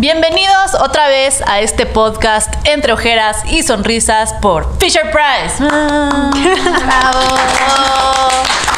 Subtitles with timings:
[0.00, 5.60] Bienvenidos otra vez a este podcast Entre Ojeras y Sonrisas por Fisher Price.
[5.60, 7.18] ¡Bravo!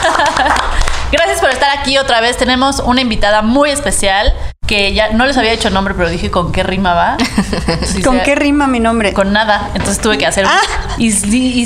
[1.13, 2.39] Gracias por estar aquí otra vez.
[2.39, 4.33] Tenemos una invitada muy especial
[4.67, 7.19] que ya no les había hecho nombre, pero dije con qué rima va.
[8.03, 9.13] ¿Con qué rima mi nombre?
[9.13, 9.73] Con nada.
[9.75, 10.59] Entonces tuve que hacer ah.
[10.97, 11.13] y,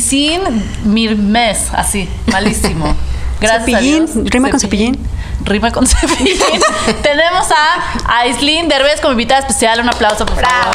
[0.01, 2.97] sin mes, así, malísimo.
[3.41, 3.67] Gracias.
[3.67, 5.14] Cepillín, rima con cepillín.
[5.43, 6.39] Rima con cepillín.
[7.03, 9.81] Tenemos a Aislinn Derbez como invitada especial.
[9.81, 10.75] Un aplauso, por favor.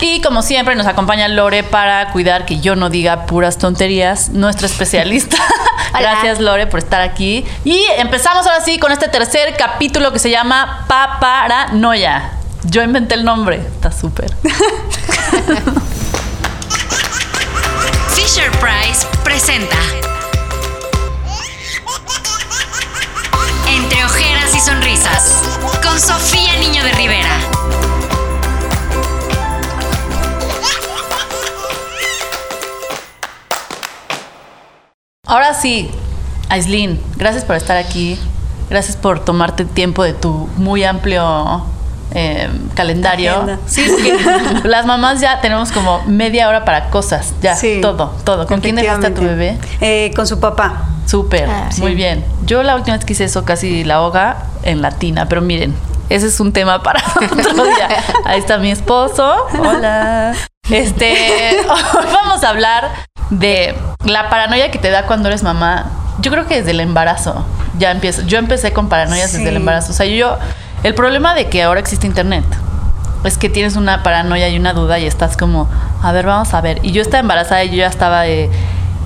[0.00, 4.66] Y como siempre nos acompaña Lore para cuidar que yo no diga puras tonterías, nuestra
[4.66, 5.36] especialista.
[5.98, 7.46] Gracias Lore por estar aquí.
[7.64, 12.32] Y empezamos ahora sí con este tercer capítulo que se llama Paparanoia.
[12.64, 14.34] Yo inventé el nombre, está súper.
[18.14, 19.78] Fisher Price presenta
[24.62, 25.42] sonrisas
[25.82, 27.30] con Sofía Niño de Rivera.
[35.26, 35.90] Ahora sí,
[36.48, 38.16] Aislinn, gracias por estar aquí.
[38.70, 41.64] Gracias por tomarte tiempo de tu muy amplio
[42.14, 43.58] eh, calendario.
[43.66, 44.16] Sí, porque
[44.68, 48.46] las mamás ya tenemos como media hora para cosas, ya, todo, todo.
[48.46, 49.58] ¿Con quién dejaste a tu bebé?
[49.80, 50.84] Eh, con su papá.
[51.06, 52.24] Súper, ah, muy bien.
[52.44, 55.74] Yo la última vez que hice eso casi la hoga en latina, pero miren,
[56.08, 57.88] ese es un tema para otro día.
[58.24, 59.46] Ahí está mi esposo.
[59.58, 60.34] Hola.
[60.70, 62.90] Este, hoy vamos a hablar
[63.30, 65.90] de la paranoia que te da cuando eres mamá.
[66.20, 67.44] Yo creo que desde el embarazo
[67.78, 68.22] ya empiezo.
[68.22, 69.92] Yo empecé con paranoias desde el embarazo.
[69.92, 70.38] O sea, yo,
[70.82, 72.44] el problema de que ahora existe internet
[73.24, 75.68] es que tienes una paranoia y una duda y estás como,
[76.02, 76.78] a ver, vamos a ver.
[76.82, 78.50] Y yo estaba embarazada y yo ya estaba de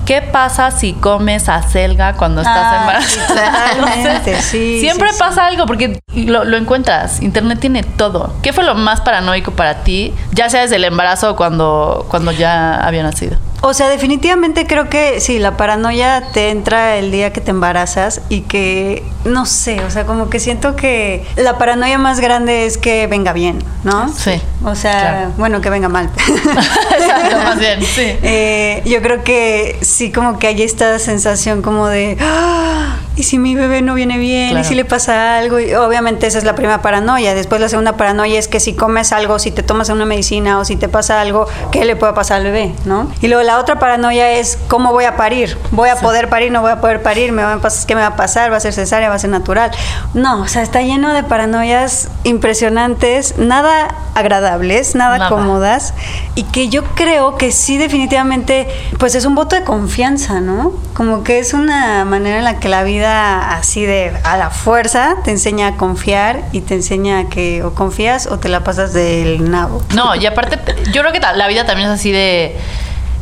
[0.07, 4.41] ¿Qué pasa si comes acelga cuando estás ah, embarazada?
[4.41, 7.21] Sí, siempre pasa algo porque lo, lo, encuentras.
[7.21, 8.33] Internet tiene todo.
[8.41, 12.31] ¿Qué fue lo más paranoico para ti, ya sea desde el embarazo o cuando, cuando
[12.31, 13.37] ya había nacido?
[13.61, 18.21] O sea, definitivamente creo que sí, la paranoia te entra el día que te embarazas
[18.29, 22.77] y que, no sé, o sea, como que siento que la paranoia más grande es
[22.77, 24.09] que venga bien, ¿no?
[24.13, 24.39] Sí.
[24.63, 26.09] O sea, bueno, que venga mal.
[26.17, 28.17] Exacto, más bien, sí.
[28.21, 32.97] Eh, yo creo que sí, como que hay esta sensación como de, ¡Ah!
[33.17, 34.57] ¿Y si mi bebé no viene bien?
[34.57, 35.59] ¿Y si le pasa algo?
[35.59, 37.33] Y obviamente esa es la primera paranoia.
[37.33, 40.65] Después la segunda paranoia es que si comes algo, si te tomas una medicina o
[40.65, 43.11] si te pasa algo, ¿qué le puede pasar al bebé, no?
[43.19, 45.57] Y luego la otra paranoia es cómo voy a parir.
[45.71, 46.51] ¿Voy a poder parir?
[46.51, 47.31] ¿No voy a poder parir?
[47.31, 48.51] ¿Me va a pasar, ¿Qué me va a pasar?
[48.51, 49.09] ¿Va a ser cesárea?
[49.09, 49.71] ¿Va a ser natural?
[50.13, 55.93] No, o sea, está lleno de paranoias impresionantes, nada agradables, nada, cómodas
[56.35, 58.67] y que yo creo que sí definitivamente
[58.97, 60.73] pues es un voto de confianza, ¿no?
[60.93, 65.15] Como que es una manera en la que la vida así de a la fuerza
[65.23, 69.49] te enseña a confiar y te enseña que o confías o te la pasas del
[69.49, 69.81] nabo.
[69.95, 70.59] No, y aparte
[70.91, 72.55] yo creo que la vida también es así de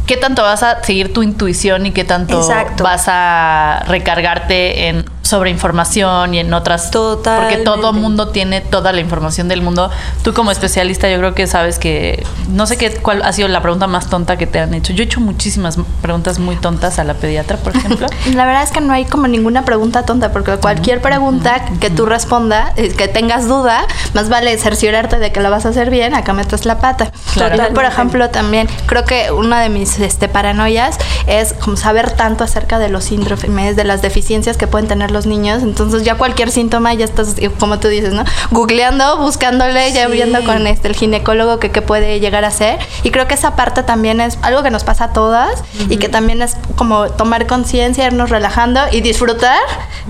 [0.05, 2.47] qué tanto vas a seguir tu intuición y qué tanto
[2.81, 9.01] vas a recargarte en sobre información y en otras porque todo mundo tiene toda la
[9.01, 9.89] información del mundo.
[10.23, 13.61] Tú como especialista yo creo que sabes que no sé qué cuál ha sido la
[13.61, 14.93] pregunta más tonta que te han hecho.
[14.93, 18.07] Yo he hecho muchísimas preguntas muy tontas a la pediatra, por ejemplo.
[18.33, 22.05] la verdad es que no hay como ninguna pregunta tonta porque cualquier pregunta que tú
[22.05, 26.13] respondas, eh, que tengas duda, más vale cerciorarte de que la vas a hacer bien,
[26.13, 27.11] acá metes la pata.
[27.33, 27.73] Claro.
[27.73, 30.97] por ejemplo, también creo que una de mis este, paranoias
[31.27, 35.25] es como saber tanto acerca de los síndromes, de las deficiencias que pueden tener los
[35.25, 35.63] niños.
[35.63, 38.23] Entonces ya cualquier síntoma ya estás, eh, como tú dices, ¿no?
[38.51, 42.79] Googleando, buscándole, ya viendo con este, el ginecólogo que, puede llegar a ser.
[43.03, 46.09] Y creo que esa parte también es algo que nos pasa a todas y que
[46.09, 49.59] también es como tomar conciencia, irnos relajando y disfrutar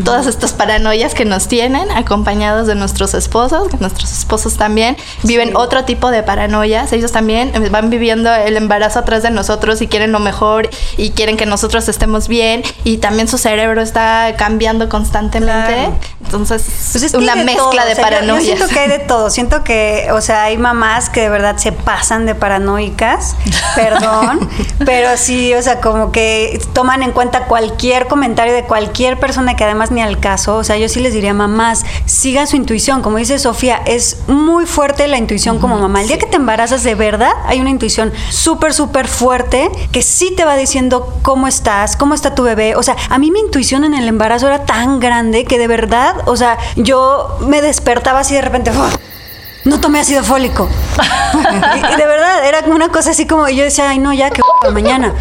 [0.03, 5.55] todas estas paranoias que nos tienen acompañados de nuestros esposos, que nuestros esposos también viven
[5.55, 6.93] otro tipo de paranoias.
[6.93, 11.35] Ellos también van viviendo el embarazo atrás de nosotros y quieren lo mejor y quieren
[11.35, 15.91] que nosotros estemos bien y también su cerebro está cambiando constantemente.
[16.23, 16.63] Entonces,
[16.93, 18.39] pues es una mezcla de paranoia.
[18.39, 19.29] Yo, siento que hay de todo.
[19.29, 23.35] Siento que, o sea, hay mamás que de verdad se pasan de paranoicas,
[23.75, 24.49] perdón,
[24.85, 29.65] pero sí, o sea, como que toman en cuenta cualquier comentario de cualquier persona que
[29.65, 30.55] además ni al caso.
[30.55, 33.01] O sea, yo sí les diría, mamás, sigan su intuición.
[33.01, 36.01] Como dice Sofía, es muy fuerte la intuición como mamá.
[36.01, 40.33] El día que te embarazas de verdad, hay una intuición súper, súper fuerte que sí
[40.37, 42.77] te va diciendo cómo estás, cómo está tu bebé.
[42.77, 46.15] O sea, a mí mi intuición en el embarazo era tan grande que de verdad,
[46.25, 48.71] o sea, yo me despertaba así de repente.
[49.65, 50.69] no tomé ácido fólico.
[51.75, 54.41] y, de verdad, era una cosa así como yo decía, ay, no, ya que
[54.71, 55.13] mañana.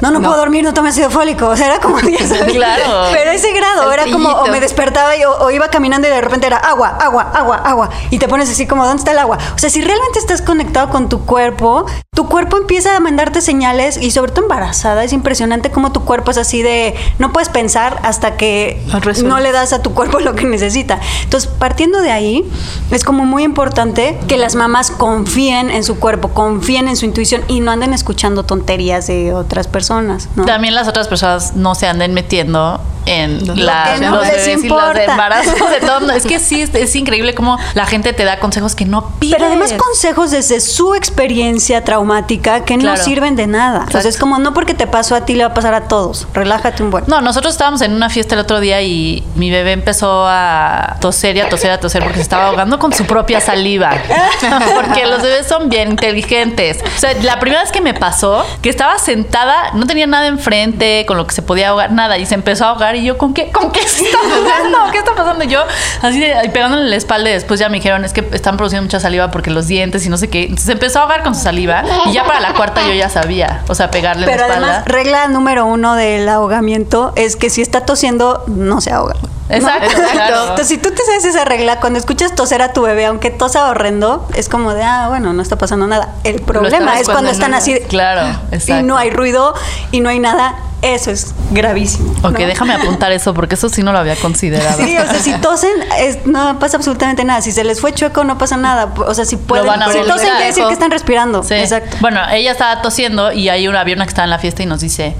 [0.00, 1.48] No, no, puedo dormir, no tomé ácido fólico.
[1.48, 2.54] O sea, era como, ya sabes.
[2.54, 3.08] Claro.
[3.12, 6.20] Pero ese grado, era como, o me despertaba y, o, o iba caminando y de
[6.20, 7.90] repente era agua, agua, agua, agua.
[8.10, 9.38] Y te pones así como, ¿dónde está el agua?
[9.54, 13.96] O sea, si realmente estás conectado con tu cuerpo, tu cuerpo empieza a mandarte señales
[13.96, 18.00] y sobre todo embarazada, es impresionante cómo tu cuerpo es así de, no puedes pensar
[18.02, 18.82] hasta que
[19.24, 21.00] no le das a tu cuerpo lo que necesita.
[21.22, 22.50] Entonces, partiendo de ahí,
[22.90, 27.42] es como muy importante que las mamás confíen en su cuerpo, confíen en su intuición
[27.46, 29.87] y no anden escuchando tonterías de otras personas,
[30.36, 30.44] ¿no?
[30.44, 34.44] También las otras personas no se anden metiendo en Lo la- que no los les
[34.46, 36.10] bebés y los embarazos de todo.
[36.10, 39.36] Es que sí, es, es increíble cómo la gente te da consejos que no pides.
[39.36, 43.84] Pero además consejos desde su experiencia traumática que no sirven de nada.
[43.84, 44.08] Exacto.
[44.08, 46.26] es como no porque te pasó a ti le va a pasar a todos.
[46.34, 47.04] Relájate un buen.
[47.06, 51.36] No, nosotros estábamos en una fiesta el otro día y mi bebé empezó a toser
[51.36, 53.90] y a toser, a toser porque se estaba ahogando con su propia saliva.
[54.74, 56.78] Porque los bebés son bien inteligentes.
[56.96, 61.04] O sea, la primera vez que me pasó, que estaba sentada, no tenía nada enfrente
[61.06, 63.34] con lo que se podía ahogar, nada, y se empezó a ahogar y yo, ¿con
[63.34, 64.92] qué, con qué se está ahogando?
[64.92, 65.44] ¿Qué está pasando?
[65.44, 65.62] Y yo,
[66.02, 68.84] así de, pegándole en la espalda y después ya me dijeron, es que están produciendo
[68.84, 70.42] mucha saliva porque los dientes y no sé qué.
[70.42, 73.08] Entonces se empezó a ahogar con su saliva y ya para la cuarta yo ya
[73.08, 74.68] sabía, o sea, pegarle en la espalda.
[74.68, 79.14] además, regla número uno del ahogamiento es que si está tosiendo, no se ahoga.
[79.48, 79.54] ¿No?
[79.56, 80.02] Exacto.
[80.40, 83.68] Entonces, si tú te sabes esa regla, cuando escuchas toser a tu bebé, aunque tosa
[83.68, 86.14] horrendo, es como de, ah, bueno, no está pasando nada.
[86.24, 88.80] El problema es cuando están así de- Claro, exacto.
[88.80, 89.54] y no hay ruido
[89.90, 90.56] y no hay nada.
[90.80, 92.12] Eso es gravísimo.
[92.22, 92.46] Ok, ¿no?
[92.46, 94.78] déjame apuntar eso porque eso sí no lo había considerado.
[94.80, 97.40] Sí, o sea, si tosen, es- no pasa absolutamente nada.
[97.42, 98.92] Si se les fue chueco, no pasa nada.
[98.96, 99.66] O sea, si pueden.
[99.66, 101.42] van a si tosen, quiere decir que están respirando.
[101.42, 101.54] Sí.
[101.54, 101.96] Exacto.
[102.00, 104.80] Bueno, ella estaba tosiendo y hay una, una que estaba en la fiesta y nos
[104.80, 105.16] dice,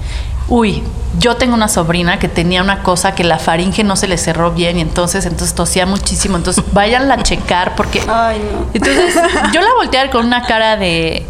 [0.49, 0.83] uy,
[1.17, 4.51] yo tengo una sobrina que tenía una cosa que la faringe no se le cerró
[4.51, 6.37] bien y entonces, entonces tosía muchísimo.
[6.37, 8.01] Entonces, váyanla a checar porque...
[8.07, 8.67] Ay, no.
[8.73, 9.15] Entonces,
[9.53, 11.25] yo la volteé con una cara de...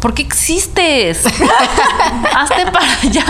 [0.00, 1.26] ¿Por qué existes?
[2.36, 3.24] Hazte para allá.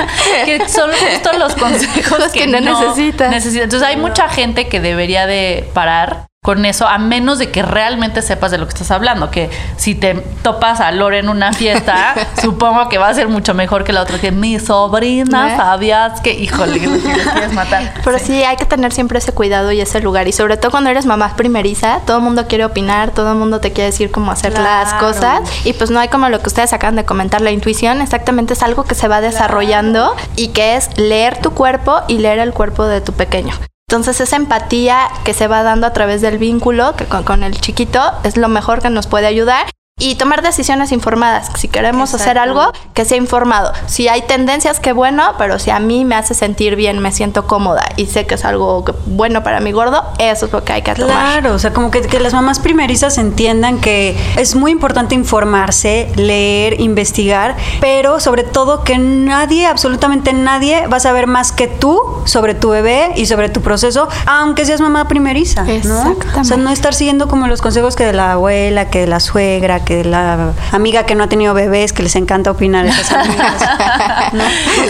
[0.44, 3.30] Que son justo los consejos Los que no necesitas.
[3.30, 3.64] necesita.
[3.64, 8.22] Entonces hay mucha gente que debería de parar con eso, a menos de que realmente
[8.22, 9.30] sepas de lo que estás hablando.
[9.30, 13.52] Que si te topas a Lore en una fiesta, supongo que va a ser mucho
[13.52, 14.18] mejor que la otra.
[14.18, 15.56] Que mi sobrina, ¿Eh?
[15.58, 17.92] sabías que, híjole, que quieres matar.
[18.02, 18.44] Pero sí.
[18.44, 20.26] hay que tener siempre ese cuidado y ese lugar.
[20.26, 23.60] Y sobre todo cuando eres mamá primeriza, todo el mundo quiere opinar, todo el mundo
[23.60, 25.42] te quiere decir cómo hacer las cosas.
[25.66, 28.62] Y pues no hay como lo que ustedes acaban de comentar, la intuición exactamente es
[28.62, 32.86] algo que se va desarrollando y que es leer tu cuerpo y leer el cuerpo
[32.86, 33.52] de tu pequeño.
[33.90, 37.58] Entonces esa empatía que se va dando a través del vínculo que con, con el
[37.58, 39.64] chiquito es lo mejor que nos puede ayudar.
[39.98, 41.50] Y tomar decisiones informadas.
[41.56, 43.72] Si queremos hacer algo, que sea informado.
[43.86, 47.46] Si hay tendencias, qué bueno, pero si a mí me hace sentir bien, me siento
[47.46, 50.72] cómoda y sé que es algo que- bueno para mi gordo, eso es lo que
[50.72, 51.08] hay que tomar.
[51.40, 56.10] Claro, o sea, como que, que las mamás primerizas entiendan que es muy importante informarse,
[56.16, 61.98] leer, investigar, pero sobre todo que nadie, absolutamente nadie, va a saber más que tú
[62.24, 65.70] sobre tu bebé y sobre tu proceso, aunque seas mamá primeriza, ¿no?
[65.70, 66.40] Exactamente.
[66.40, 69.20] O sea, no estar siguiendo como los consejos que de la abuela, que de la
[69.20, 73.54] suegra, que la amiga que no ha tenido bebés, que les encanta opinar esas amigas.
[74.34, 74.44] ¿no?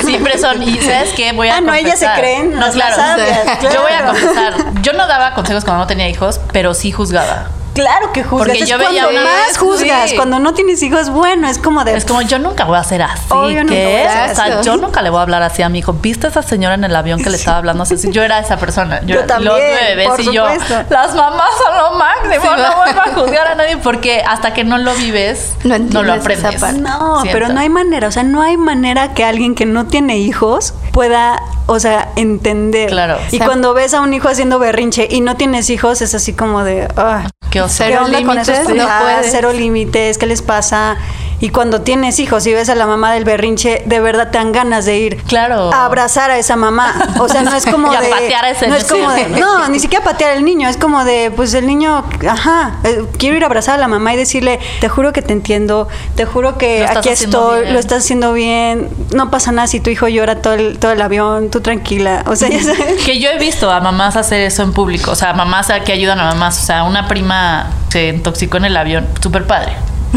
[0.05, 1.31] Siempre son, y ¿sabes qué?
[1.31, 2.97] Voy a Ah, no, ellas se creen No, claro.
[2.97, 4.55] sabias, Yo voy a confesar.
[4.83, 7.47] Yo no daba consejos cuando no tenía hijos, pero sí juzgaba.
[7.79, 8.49] Claro que juzgas.
[8.49, 10.17] Porque es yo veía cuando más vez- juzgas, sí.
[10.17, 11.97] cuando no tienes hijos, bueno, es como de...
[11.97, 13.23] Es como yo nunca voy a ser así.
[13.31, 14.07] Obvio nunca ¿qué?
[14.09, 15.93] a O sea, yo nunca le voy a hablar así a mi hijo.
[15.93, 17.97] ¿Viste a esa señora en el avión que le estaba hablando así?
[18.11, 19.01] Yo era esa persona.
[19.07, 20.45] Yo era- también, Los bebés por y yo.
[20.91, 22.55] Las mamás son lo máximo.
[22.55, 26.03] Sí, no vuelvo a juzgar a nadie porque hasta que no lo vives, No no,
[26.03, 26.61] lo esa aprendes.
[26.61, 26.81] parte.
[26.81, 27.33] No, Siento.
[27.33, 30.75] pero no hay manera, o sea, no hay manera que alguien que no tiene hijos
[30.93, 32.91] pueda, o sea, entender.
[32.91, 33.19] Claro.
[33.31, 36.15] Y O sea- cuando ves a un hijo haciendo berrinche y no tienes hijos, es
[36.15, 37.75] así como de, ah, Qué oso.
[37.79, 38.89] Cero ¿qué onda con límites, no.
[39.23, 40.97] Cero límites, ¿qué les pasa?
[41.41, 44.51] Y cuando tienes hijos y ves a la mamá del berrinche, de verdad te dan
[44.51, 45.73] ganas de ir Claro.
[45.73, 46.95] a abrazar a esa mamá.
[47.21, 48.09] O sea, no es como Y a de.
[48.11, 49.29] patear a ese no es como de.
[49.29, 49.39] niño.
[49.47, 50.69] No, ni siquiera patear al niño.
[50.69, 54.15] Es como de, pues el niño, ajá, eh, quiero ir a abrazar a la mamá
[54.15, 57.73] y decirle, te juro que te entiendo, te juro que aquí estoy, bien.
[57.75, 61.01] lo estás haciendo bien, no pasa nada si tu hijo llora todo el, todo el
[61.01, 62.25] avión, tú tranquila.
[62.27, 63.03] O sea, ya sabes.
[63.05, 66.19] Que yo he visto a mamás hacer eso en público, o sea, mamás que ayudan
[66.19, 69.73] a mamás, o sea, una prima se intoxicó en el avión, súper padre.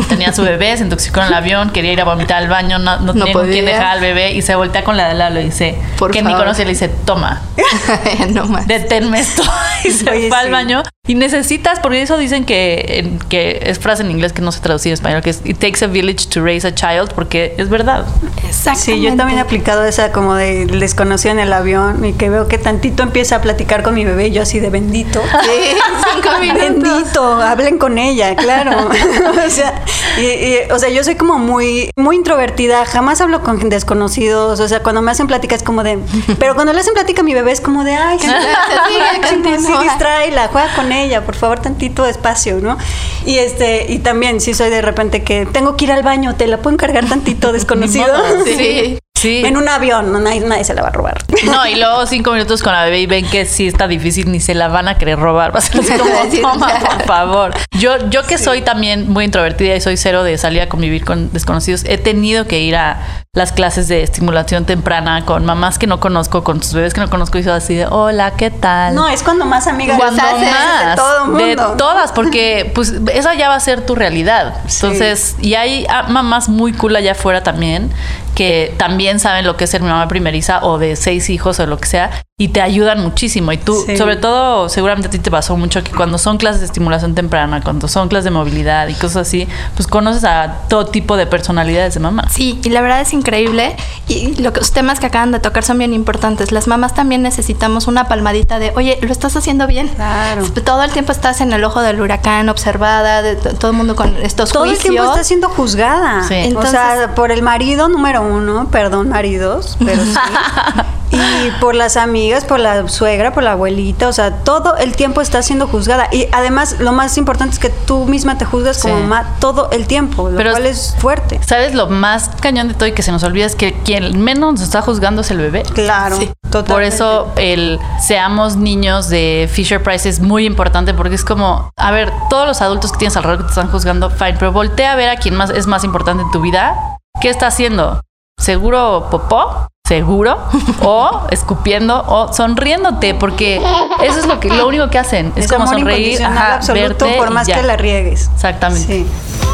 [0.08, 2.98] Tenía su bebé, se intoxicó en el avión, quería ir a vomitar al baño, no,
[3.00, 3.76] no, No tenía con quién podía.
[3.78, 6.34] dejar al bebé y se voltea con la de Lalo y dice, Por que ni
[6.34, 7.42] conoce, le dice, toma,
[8.30, 8.68] no más.
[8.68, 9.44] deténme esto.
[9.84, 10.84] Y se Oye, va al baño.
[11.08, 14.60] Y necesitas, porque eso dicen que, en- que es frase en inglés que no se
[14.60, 17.70] traduce en español, que es, it takes a village to raise a child, porque es
[17.70, 18.06] verdad.
[18.48, 18.82] Exactamente.
[18.82, 22.48] Sí, yo también he aplicado esa como de desconocido en el avión y que veo
[22.48, 25.22] que tantito empieza a platicar con mi bebé y yo así de bendito.
[25.42, 25.76] Sí,
[26.14, 26.92] cinco minutos.
[26.94, 28.88] Bendito, hablen con ella, claro.
[29.48, 29.84] o sea,
[30.20, 34.84] Y, o sea, yo soy como muy, muy introvertida, jamás hablo con desconocidos, o sea,
[34.84, 35.98] cuando me hacen plática es como de,
[36.38, 40.32] pero cuando le hacen plática a mi bebé es como de, ay, sí, sí, sí,
[40.32, 42.78] la juega con ella, por favor, tantito espacio, ¿no?
[43.26, 46.48] Y este, y también sí soy de repente que tengo que ir al baño, te
[46.48, 48.14] la puedo encargar tantito desconocido.
[48.46, 49.00] sí.
[49.24, 51.18] En un avión, no, nadie, se la va a robar.
[51.46, 54.40] No, y luego cinco minutos con la bebé y ven que sí está difícil, ni
[54.40, 55.54] se la van a querer robar.
[55.54, 56.10] Va a ser como,
[56.42, 57.54] toma, por favor.
[57.78, 61.32] Yo, yo que soy también muy introvertida y soy cero de salir a convivir con
[61.34, 66.02] desconocidos, he tenido que ir a las clases de estimulación temprana con mamás que no
[66.02, 68.94] conozco, con sus bebés que no conozco y soy así de, hola, ¿qué tal?
[68.94, 71.46] No, es cuando más amigas cuando más, de todo mundo.
[71.46, 74.56] De todas, porque pues esa ya va a ser tu realidad.
[74.66, 77.90] Entonces, y hay ah, mamás muy cool allá afuera también
[78.36, 81.66] que también saben lo que es ser mi mamá primeriza o de seis hijos o
[81.68, 83.52] lo que sea y te ayudan muchísimo.
[83.52, 86.66] Y tú, sobre todo, seguramente a ti te pasó mucho que cuando son clases de
[86.66, 91.18] estimulación temprana, cuando son clases de movilidad y cosas así, pues conoces a todo tipo
[91.18, 92.28] de personalidades de mamá.
[92.32, 93.76] Sí, y la verdad es increíble.
[94.08, 96.52] Y los temas que acaban de tocar son bien importantes.
[96.52, 99.90] Las mamás también necesitamos una palmadita de, oye, lo estás haciendo bien.
[99.90, 100.44] Claro.
[100.66, 104.18] Todo el tiempo estás en el ojo del huracán, observada, de todo el mundo con
[104.18, 104.82] estos todo juicios.
[104.82, 106.24] Todo el tiempo estás siendo juzgada.
[106.28, 106.56] Sí.
[106.56, 110.16] o sea, por el marido número uno, perdón, maridos, pero sí.
[111.12, 115.22] y por las amigas, por la suegra, por la abuelita, o sea, todo el tiempo
[115.22, 116.08] está siendo juzgada.
[116.12, 119.88] Y además, lo más importante es que tú misma te juzgas como mamá todo el
[119.88, 121.40] tiempo, lo cual es fuerte.
[121.46, 124.54] ¿Sabes lo más cañón de todo y que se nos olvida es que quien menos
[124.54, 125.64] nos está juzgando es el bebé?
[125.64, 126.18] Claro.
[126.18, 126.32] Sí.
[126.68, 131.92] Por eso el seamos niños de Fisher Price es muy importante porque es como, a
[131.92, 134.96] ver, todos los adultos que tienes alrededor que te están juzgando, fine, pero voltea a
[134.96, 136.98] ver a quien más es más importante en tu vida.
[137.22, 138.02] ¿Qué está haciendo?
[138.38, 139.68] ¿Seguro popó?
[139.92, 140.38] Seguro
[140.84, 143.62] o escupiendo o sonriéndote porque
[144.02, 147.46] eso es lo que lo único que hacen es, como sonreír ajá, absoluto por más
[147.46, 148.30] que la riegues.
[148.34, 149.06] Exactamente.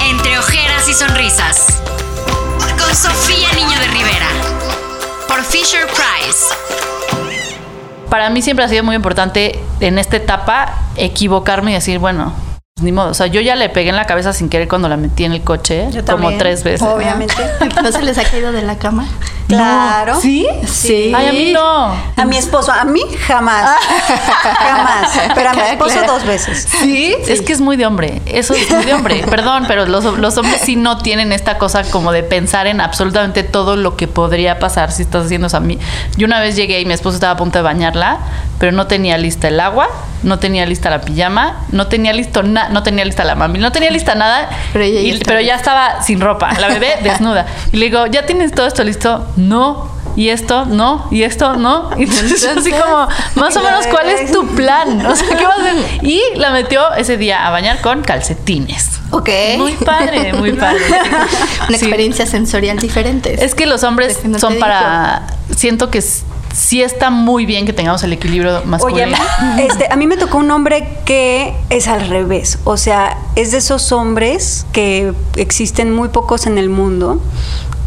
[0.07, 1.81] Entre ojeras y sonrisas.
[2.77, 4.27] Con Sofía Niño de Rivera.
[5.27, 6.53] Por Fisher Price.
[8.07, 12.31] Para mí siempre ha sido muy importante en esta etapa equivocarme y decir bueno
[12.79, 14.97] ni modo, o sea, yo ya le pegué en la cabeza sin querer cuando la
[14.97, 16.87] metí en el coche, como tres veces.
[16.87, 17.33] Obviamente.
[17.83, 19.07] ¿No se les ha caído de la cama?
[19.47, 20.19] Claro.
[20.19, 20.45] ¿Sí?
[20.65, 21.13] Sí.
[21.15, 21.95] Ay, a mí no.
[22.15, 23.77] A mi esposo, a mí jamás.
[24.59, 25.19] jamás.
[25.33, 26.67] Pero a mi esposo dos veces.
[26.81, 27.15] ¿Sí?
[27.27, 28.21] Es que es muy de hombre.
[28.25, 29.23] Eso es muy de hombre.
[29.29, 33.43] Perdón, pero los, los hombres sí no tienen esta cosa como de pensar en absolutamente
[33.43, 35.79] todo lo que podría pasar si estás haciendo eso a mí.
[36.17, 38.19] Yo una vez llegué y mi esposo estaba a punto de bañarla,
[38.59, 39.87] pero no tenía lista el agua,
[40.23, 43.71] no tenía lista la pijama, no tenía listo nada, no tenía lista la mami, no
[43.71, 47.45] tenía lista nada, pero, ya estaba sin ropa, la bebé desnuda.
[47.71, 49.25] Y le digo, ¿ya tienes todo esto listo?
[49.35, 51.91] no, y esto no, y esto no.
[51.95, 55.05] Y entonces así como, más o menos, ¿cuál es tu plan?
[55.05, 55.75] O sea, ¿qué vas a hacer?
[56.01, 58.99] Y la metió ese día a bañar con calcetines.
[59.11, 59.29] Ok.
[59.57, 60.81] Muy padre, muy padre.
[61.67, 63.45] Una experiencia sensorial diferente.
[63.45, 65.27] Es que los hombres son para...
[65.55, 66.03] Siento que
[66.57, 69.15] sí está muy bien que tengamos el equilibrio masculino.
[69.15, 72.59] Oye, este, a mí me tocó un hombre que es al revés.
[72.63, 77.21] O sea, es de esos hombres que existen muy pocos en el mundo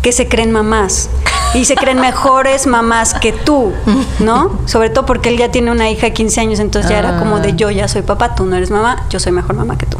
[0.03, 1.11] que se creen mamás
[1.55, 3.73] y se creen mejores mamás que tú,
[4.19, 4.59] ¿no?
[4.67, 7.41] Sobre todo porque él ya tiene una hija de 15 años, entonces ya era como
[7.41, 7.57] de ah.
[7.57, 9.99] yo ya soy papá, tú no eres mamá, yo soy mejor mamá que tú.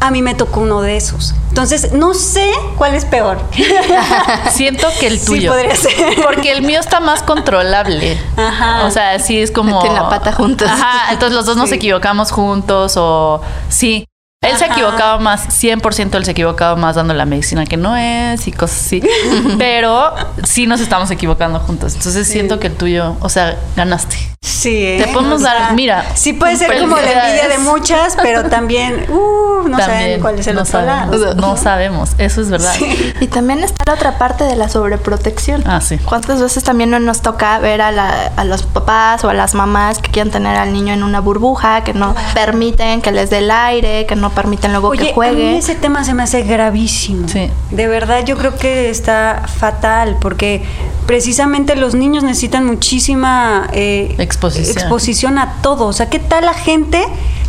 [0.00, 1.34] A mí me tocó uno de esos.
[1.50, 3.38] Entonces, no sé cuál es peor.
[4.50, 5.42] Siento que el tuyo.
[5.42, 6.22] Sí, podría ser.
[6.22, 8.18] Porque el mío está más controlable.
[8.36, 8.86] Ajá.
[8.86, 9.76] O sea, sí es como.
[9.76, 10.68] Meten la pata juntos.
[10.70, 11.12] Ajá.
[11.12, 13.42] Entonces los dos nos equivocamos juntos o.
[13.68, 14.06] Sí.
[14.42, 17.76] Él se ha equivocado más, 100% él se ha equivocado más dando la medicina que
[17.76, 19.02] no es y cosas así.
[19.58, 21.94] Pero sí nos estamos equivocando juntos.
[21.94, 24.16] Entonces siento que el tuyo, o sea, ganaste.
[24.40, 24.84] Sí.
[24.84, 25.02] ¿eh?
[25.04, 26.04] Te podemos dar, mira.
[26.14, 30.46] Sí puede ser como la envidia de muchas, pero también, uh, no saben cuál es
[30.46, 32.74] el no otro sabemos, No sabemos, eso es verdad.
[33.20, 35.62] Y también está la otra parte de la sobreprotección.
[35.66, 35.98] Ah, sí.
[35.98, 39.54] ¿Cuántas veces también no nos toca ver a, la, a los papás o a las
[39.54, 43.38] mamás que quieren tener al niño en una burbuja, que no permiten que les dé
[43.38, 45.50] el aire, que no permiten luego que juegue.
[45.50, 47.28] A ese tema se me hace gravísimo.
[47.28, 47.50] Sí.
[47.70, 50.62] De verdad, yo creo que está fatal porque
[51.06, 54.78] precisamente los niños necesitan muchísima eh, exposición.
[54.78, 55.86] exposición a todo.
[55.86, 57.04] O sea, ¿qué tal la gente?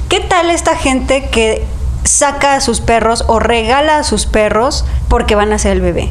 [0.10, 1.66] ¿Qué tal esta gente que
[2.04, 6.10] saca a sus perros o regala a sus perros porque van a ser el bebé?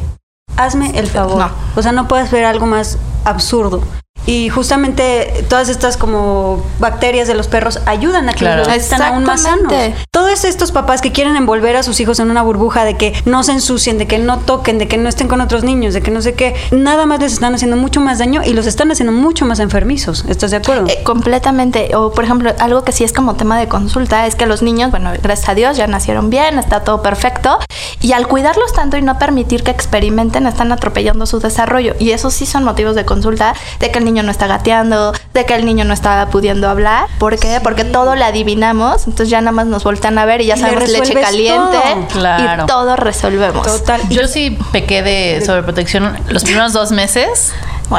[0.57, 1.51] Hazme el favor.
[1.75, 3.81] O sea, no puedes ver algo más absurdo.
[4.25, 9.01] Y justamente todas estas como bacterias de los perros ayudan a que los bebés estén
[9.01, 9.73] aún más sanos.
[10.11, 13.13] Todo todos estos papás que quieren envolver a sus hijos en una burbuja de que
[13.25, 16.01] no se ensucien, de que no toquen, de que no estén con otros niños, de
[16.01, 18.91] que no sé qué, nada más les están haciendo mucho más daño y los están
[18.91, 20.23] haciendo mucho más enfermizos.
[20.29, 20.87] ¿Estás de acuerdo?
[20.87, 21.95] Eh, completamente.
[21.95, 24.91] O, por ejemplo, algo que sí es como tema de consulta es que los niños,
[24.91, 27.59] bueno, gracias a Dios ya nacieron bien, está todo perfecto.
[27.99, 31.95] Y al cuidarlos tanto y no permitir que experimenten, están atropellando su desarrollo.
[31.99, 35.45] Y esos sí son motivos de consulta, de que el niño no está gateando, de
[35.45, 37.07] que el niño no está pudiendo hablar.
[37.17, 37.59] ¿Por qué?
[37.63, 40.89] Porque todo lo adivinamos, entonces ya nada más nos voltean a ver y ya sabemos
[40.89, 41.77] leche caliente
[42.13, 43.65] y todo resolvemos.
[43.65, 44.01] Total.
[44.09, 47.53] Yo sí pequé de sobreprotección los primeros dos meses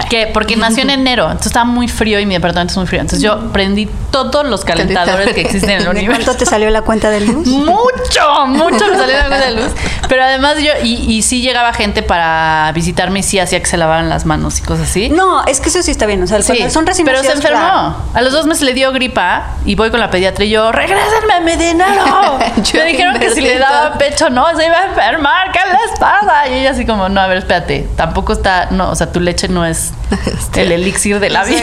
[0.08, 3.00] que porque nació en enero, entonces estaba muy frío y mi departamento es muy frío.
[3.00, 6.24] Entonces yo prendí todos los calentadores que existen en el universo.
[6.24, 7.46] ¿Cuánto te salió la cuenta de luz?
[7.72, 9.72] Mucho, mucho me salió la cuenta de luz.
[10.08, 13.76] Pero además yo, y, y sí llegaba gente para visitarme y sí hacía que se
[13.76, 15.08] lavaran las manos y cosas así.
[15.08, 16.22] No, es que eso sí está bien.
[16.22, 17.96] O sea, sí, son recién Pero se enfermó.
[18.14, 21.40] A los dos meses le dio gripa y voy con la pediatra y yo, regrésenme
[21.44, 22.38] mi dinero.
[22.74, 26.48] me dijeron que si le daba pecho no, se iba a enfermar, ¿qué les pasa?
[26.48, 29.48] Y ella así como, no, a ver, espérate, tampoco está, no, o sea, tu leche
[29.48, 29.81] no es
[30.56, 31.62] el elixir de la vida.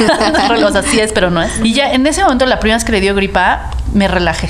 [0.66, 1.52] o sea, sí es, pero no es.
[1.64, 4.50] Y ya en ese momento, la primera vez que le dio gripa, me relajé.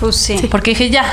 [0.00, 0.48] Pues sí.
[0.50, 1.04] Porque dije, ya,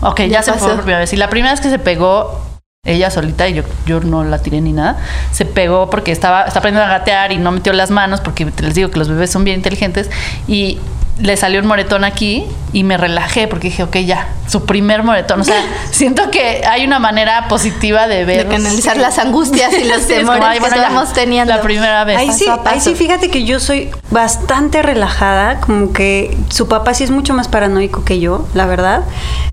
[0.00, 1.12] ok, ya, se fue por primera vez.
[1.12, 2.40] Y la primera vez que se pegó,
[2.84, 4.98] ella solita, y yo, yo no la tiré ni nada,
[5.30, 8.74] se pegó porque estaba, está aprendiendo a gatear y no metió las manos, porque les
[8.74, 10.10] digo que los bebés son bien inteligentes.
[10.46, 10.78] Y
[11.20, 15.40] le salió un moretón aquí y me relajé porque dije, ok, ya, su primer moretón.
[15.40, 18.46] O sea, siento que hay una manera positiva de ver.
[18.46, 21.54] De canalizar las angustias y los temores que estamos teniendo.
[21.54, 22.18] La primera vez.
[22.18, 27.04] Ahí sí, ahí sí, fíjate que yo soy bastante relajada, como que su papá sí
[27.04, 29.02] es mucho más paranoico que yo, la verdad.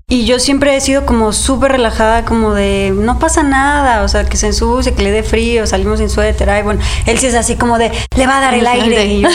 [0.08, 4.24] Y yo siempre he sido como súper relajada, como de no pasa nada, o sea,
[4.24, 6.48] que se ensucie, que le dé frío, salimos sin suéter.
[6.48, 9.04] Ay, bueno, él sí es así como de le va a dar el aire.
[9.06, 9.28] Y yo,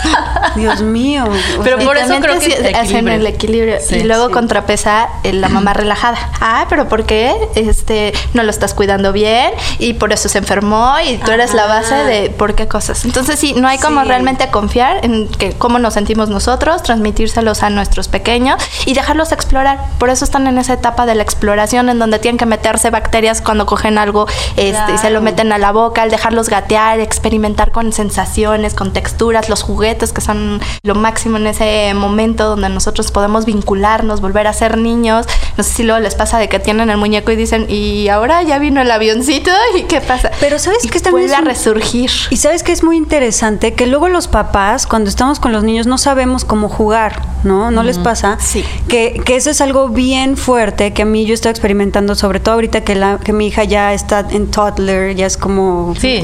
[0.56, 1.26] Dios mío.
[1.62, 3.76] Pero por eso creo que hacen el equilibrio.
[3.90, 6.16] y luego contrapesa la mamá relajada.
[6.40, 7.34] Ah, pero ¿por qué?
[7.54, 11.66] Este, no lo estás cuidando bien y por eso se enfermó y tú eres la
[11.66, 13.04] base de por qué cosas.
[13.04, 17.68] Entonces, sí, no hay como realmente confiar en que cómo nos sentimos nosotros, transmitírselos a
[17.68, 19.80] nuestros pequeños y dejarlos explorar.
[19.98, 23.40] Por eso están en esa etapa de la exploración en donde tienen que meterse bacterias
[23.40, 27.72] cuando cogen algo este, y se lo meten a la boca, al dejarlos gatear, experimentar
[27.72, 33.10] con sensaciones, con texturas, los juguetes que son lo máximo en ese momento donde nosotros
[33.10, 35.26] podemos vincularnos, volver a ser niños.
[35.56, 38.42] No sé si luego les pasa de que tienen el muñeco y dicen, y ahora
[38.42, 40.30] ya vino el avioncito y qué pasa.
[40.40, 42.10] Pero sabes que también vuelve a resurgir.
[42.30, 45.86] Y sabes que es muy interesante que luego los papás, cuando estamos con los niños,
[45.86, 47.70] no sabemos cómo jugar, ¿no?
[47.70, 48.38] ¿No les pasa?
[48.40, 48.64] Sí.
[48.88, 52.38] Que, que eso es algo bien bien fuerte que a mí yo estoy experimentando, sobre
[52.38, 55.94] todo ahorita que, la, que mi hija ya está en toddler, ya es como...
[55.98, 56.22] Sí,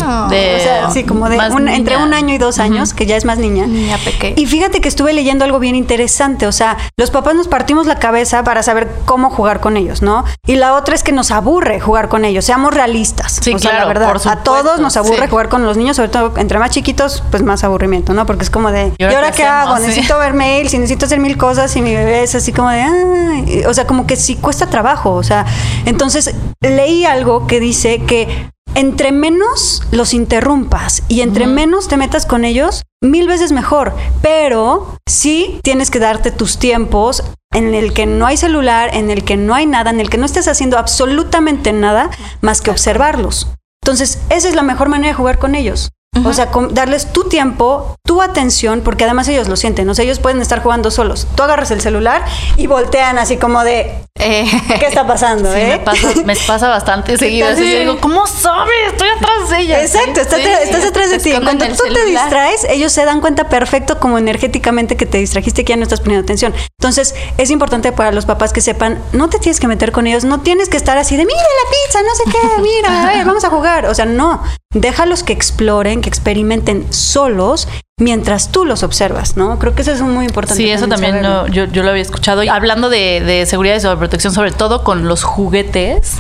[0.92, 1.38] sí como de
[1.74, 3.66] entre un año y dos años, que ya es más niña.
[3.66, 4.34] Niña pequeña.
[4.36, 7.98] Y fíjate que estuve leyendo algo bien interesante, o sea, los papás nos partimos la
[7.98, 10.24] cabeza para saber cómo jugar con ellos, ¿no?
[10.46, 13.38] Y la otra es que nos aburre jugar con ellos, seamos realistas.
[13.40, 16.34] Sí, o sea, la verdad, a todos nos aburre jugar con los niños, sobre todo
[16.36, 18.26] entre más chiquitos, pues más aburrimiento, ¿no?
[18.26, 19.78] Porque es como de, ¿y ahora, qué, hago?
[19.78, 22.82] Necesito ver mails y necesito hacer mil cosas y mi bebé es así como de,
[22.82, 23.64] Ay.
[23.70, 25.46] O sea, como que sí cuesta trabajo, o sea,
[25.86, 32.26] entonces leí algo que dice que entre menos los interrumpas y entre menos te metas
[32.26, 38.06] con ellos, mil veces mejor, pero sí tienes que darte tus tiempos en el que
[38.06, 40.78] no hay celular, en el que no hay nada, en el que no estés haciendo
[40.78, 42.10] absolutamente nada
[42.42, 43.48] más que observarlos.
[43.82, 45.90] Entonces, esa es la mejor manera de jugar con ellos.
[46.24, 49.88] O sea, darles tu tiempo, tu atención, porque además ellos lo sienten.
[49.88, 51.28] O sea, ellos pueden estar jugando solos.
[51.36, 52.24] Tú agarras el celular
[52.56, 54.44] y voltean así como de, eh,
[54.80, 55.50] ¿qué está pasando?
[55.60, 55.82] Sí, eh?
[56.24, 57.48] me, pasa, bastante seguido.
[57.48, 58.74] Así digo, ¿cómo sabes?
[58.88, 59.82] Estoy atrás de ella.
[59.82, 61.32] Exacto, estás, atrás de ti.
[61.42, 65.70] Cuando tú te distraes, ellos se dan cuenta perfecto como energéticamente que te distrajiste, que
[65.70, 66.54] ya no estás poniendo atención.
[66.78, 70.24] Entonces, es importante para los papás que sepan, no te tienes que meter con ellos,
[70.24, 73.24] no tienes que estar así de, mira la pizza, no sé qué, mira, a ver,
[73.24, 73.86] vamos a jugar.
[73.86, 74.42] O sea, no,
[74.74, 79.58] déjalos que exploren, que experimenten solos mientras tú los observas, ¿no?
[79.58, 80.62] Creo que eso es muy importante.
[80.62, 82.42] Sí, eso también yo, yo, lo había escuchado.
[82.50, 86.16] Hablando de, de seguridad y sobreprotección, sobre todo con los juguetes,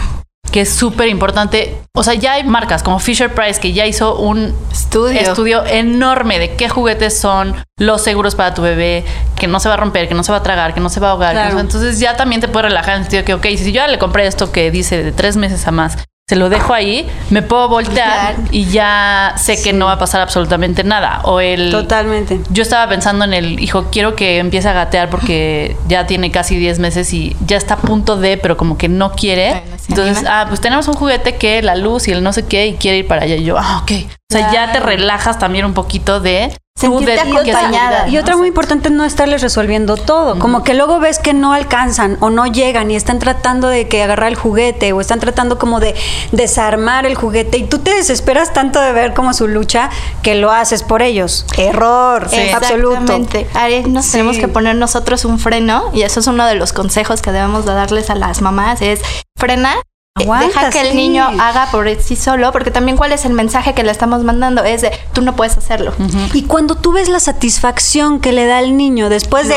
[0.50, 1.76] que es súper importante.
[1.94, 5.20] O sea, ya hay marcas como Fisher Price que ya hizo un estudio.
[5.20, 9.04] estudio enorme de qué juguetes son los seguros para tu bebé,
[9.36, 11.00] que no se va a romper, que no se va a tragar, que no se
[11.00, 11.58] va a ahogar.
[11.58, 13.98] entonces ya también te puede relajar en el sentido que, ok, si yo ya le
[13.98, 15.98] compré esto que dice de tres meses a más
[16.30, 20.20] se lo dejo ahí, me puedo voltear y ya sé que no va a pasar
[20.20, 21.22] absolutamente nada.
[21.24, 21.72] O el.
[21.72, 22.40] Totalmente.
[22.50, 26.54] Yo estaba pensando en el hijo, quiero que empiece a gatear porque ya tiene casi
[26.56, 29.64] 10 meses y ya está a punto de, pero como que no quiere.
[29.88, 32.74] Entonces, ah, pues tenemos un juguete que la luz y el no sé qué y
[32.74, 33.34] quiere ir para allá.
[33.34, 33.90] Y yo, ah, ok.
[34.30, 38.08] O sea, ya te relajas también un poquito de sentirte acompañada.
[38.08, 42.16] Y otra muy importante no estarles resolviendo todo, como que luego ves que no alcanzan
[42.20, 45.80] o no llegan y están tratando de que agarrar el juguete o están tratando como
[45.80, 45.94] de
[46.32, 49.90] desarmar el juguete y tú te desesperas tanto de ver como su lucha
[50.22, 51.46] que lo haces por ellos.
[51.56, 52.94] Error, absoluto.
[52.94, 53.46] Exactamente.
[53.54, 57.22] Ahí nos tenemos que poner nosotros un freno y eso es uno de los consejos
[57.22, 59.00] que debemos de darles a las mamás es
[59.36, 59.76] frena
[60.22, 63.74] eh, deja que el niño haga por sí solo, porque también cuál es el mensaje
[63.74, 65.92] que le estamos mandando es de tú no puedes hacerlo.
[66.32, 69.56] Y cuando tú ves la satisfacción que le da el niño después de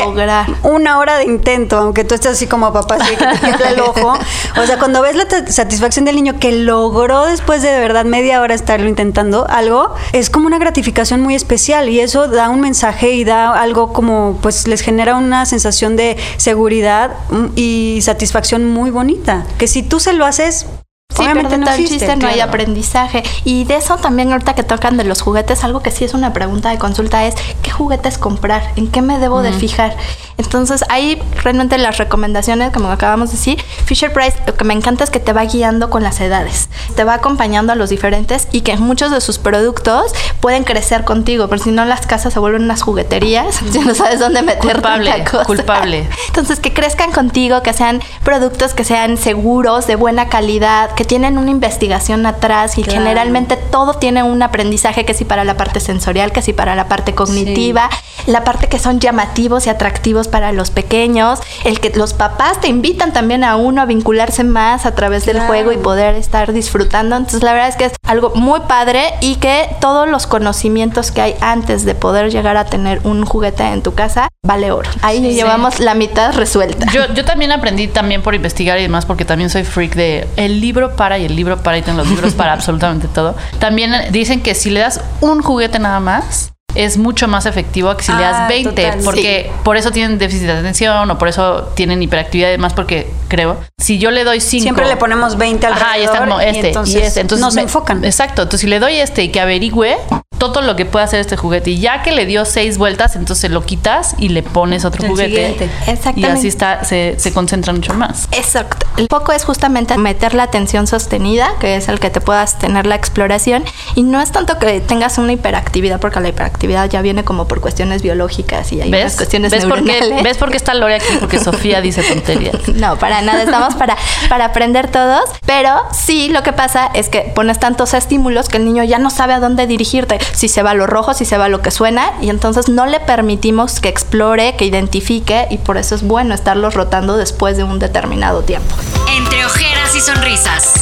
[0.62, 4.14] una hora de intento, aunque tú estés así como papá, así que te el ojo,
[4.62, 8.40] o sea, cuando ves la satisfacción del niño que logró después de, de verdad media
[8.40, 13.12] hora estarlo intentando algo, es como una gratificación muy especial y eso da un mensaje
[13.12, 18.90] y da algo como, pues les genera una sensación de seguridad mm, y satisfacción muy
[18.90, 23.22] bonita, que si tú se lo haces Sí, Obviamente no existe, no hay aprendizaje.
[23.44, 26.32] Y de eso también ahorita que tocan de los juguetes, algo que sí es una
[26.32, 28.62] pregunta de consulta es, ¿qué juguetes comprar?
[28.74, 29.96] ¿En qué me debo de fijar?
[30.36, 35.04] Entonces ahí realmente las recomendaciones, como acabamos de decir, Fisher Price lo que me encanta
[35.04, 38.62] es que te va guiando con las edades, te va acompañando a los diferentes y
[38.62, 42.64] que muchos de sus productos pueden crecer contigo, porque si no las casas se vuelven
[42.64, 46.08] unas jugueterías, ya no sabes dónde meter culpable, culpable.
[46.28, 51.38] Entonces que crezcan contigo, que sean productos que sean seguros, de buena calidad, que tienen
[51.38, 56.32] una investigación atrás y generalmente todo tiene un aprendizaje que sí para la parte sensorial,
[56.32, 57.88] que sí para la parte cognitiva,
[58.26, 62.68] la parte que son llamativos y atractivos para los pequeños, el que los papás te
[62.68, 67.16] invitan también a uno a vincularse más a través del juego y poder estar disfrutando.
[67.16, 71.20] Entonces la verdad es que es algo muy padre y que todos los conocimientos que
[71.20, 74.90] hay antes de poder llegar a tener un juguete en tu casa vale oro.
[75.02, 76.86] Ahí llevamos la mitad resuelta.
[76.92, 80.60] Yo, yo también aprendí también por investigar y demás porque también soy freak de el
[80.60, 83.34] libro para y el libro para y tengo los libros para absolutamente todo.
[83.58, 88.04] También dicen que si le das un juguete nada más, es mucho más efectivo que
[88.04, 91.70] si le das 20, ah, porque por eso tienen déficit de atención o por eso
[91.74, 94.62] tienen hiperactividad y demás, porque creo, si yo le doy 5...
[94.62, 97.20] Siempre le ponemos 20 al Ajá, y está como este y, este.
[97.20, 98.04] Entonces nos enfocan.
[98.04, 99.96] Exacto, entonces si le doy este y que averigüe,
[100.38, 101.70] todo lo que puede hacer este juguete.
[101.70, 105.70] Y ya que le dio seis vueltas, entonces lo quitas y le pones otro juguete.
[105.86, 106.20] Exactamente.
[106.20, 108.28] Y así está, se, se, concentra mucho más.
[108.32, 108.86] Exacto.
[108.96, 112.86] El poco es justamente meter la atención sostenida, que es el que te puedas tener
[112.86, 113.64] la exploración.
[113.94, 117.60] Y no es tanto que tengas una hiperactividad, porque la hiperactividad ya viene como por
[117.60, 119.16] cuestiones biológicas y hay ¿Ves?
[119.16, 121.16] cuestiones ¿Ves por, qué, ¿Ves por qué está Lore aquí?
[121.20, 122.54] Porque Sofía dice tonterías.
[122.74, 123.44] No, para nada.
[123.44, 123.96] Estamos para,
[124.28, 125.22] para aprender todos.
[125.46, 129.10] Pero sí, lo que pasa es que pones tantos estímulos que el niño ya no
[129.10, 131.62] sabe a dónde dirigirte si se va a lo rojo, si se va a lo
[131.62, 136.02] que suena, y entonces no le permitimos que explore, que identifique, y por eso es
[136.02, 138.74] bueno estarlos rotando después de un determinado tiempo.
[139.16, 140.72] Entre ojeras y sonrisas,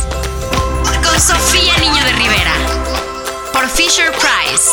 [1.03, 2.53] con Sofía Niño de Rivera,
[3.53, 4.71] por Fisher Price.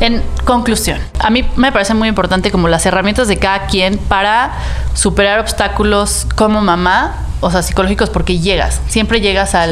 [0.00, 4.52] En conclusión, a mí me parece muy importante como las herramientas de cada quien para
[4.94, 9.66] superar obstáculos como mamá o sea, psicológicos porque llegas, siempre llegas a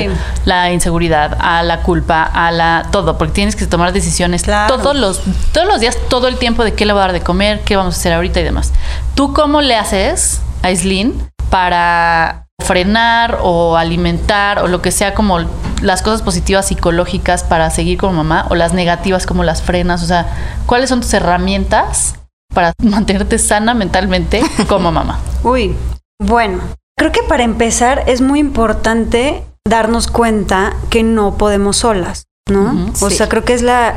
[0.45, 5.23] la inseguridad, a la culpa, a la todo, porque tienes que tomar decisiones todos los
[5.53, 7.77] todos los días, todo el tiempo de qué le voy a dar de comer, qué
[7.77, 8.73] vamos a hacer ahorita y demás.
[9.15, 10.71] ¿Tú cómo le haces a
[11.49, 15.41] para frenar o alimentar o lo que sea como
[15.83, 20.07] las cosas positivas psicológicas para seguir como mamá o las negativas como las frenas, o
[20.07, 20.27] sea,
[20.67, 22.15] ¿cuáles son tus herramientas
[22.55, 25.19] para mantenerte sana mentalmente como mamá?
[25.43, 25.75] Uy,
[26.21, 26.61] bueno,
[27.01, 32.27] Creo que para empezar es muy importante darnos cuenta que no podemos solas.
[32.47, 32.93] ¿no?
[33.01, 33.95] o sea, creo que es la,